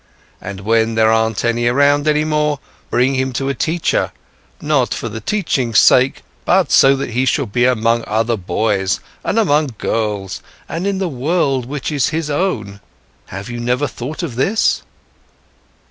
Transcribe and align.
And 0.41 0.61
when 0.61 0.95
there 0.95 1.11
aren't 1.11 1.45
any 1.45 1.67
around 1.67 2.07
any 2.07 2.23
more, 2.23 2.59
bring 2.89 3.13
him 3.13 3.31
to 3.33 3.49
a 3.49 3.53
teacher, 3.53 4.11
not 4.59 4.95
for 4.95 5.09
the 5.09 5.21
teachings' 5.21 5.77
sake, 5.77 6.23
but 6.43 6.71
so 6.71 6.95
that 6.95 7.11
he 7.11 7.23
shall 7.23 7.45
be 7.45 7.65
among 7.65 8.03
other 8.07 8.35
boys, 8.35 8.99
and 9.23 9.37
among 9.37 9.75
girls, 9.77 10.41
and 10.67 10.87
in 10.87 10.97
the 10.97 11.07
world 11.07 11.67
which 11.67 11.91
is 11.91 12.07
his 12.09 12.31
own. 12.31 12.81
Have 13.27 13.47
you 13.47 13.59
never 13.59 13.85
thought 13.85 14.23
of 14.23 14.37
this?" 14.37 14.81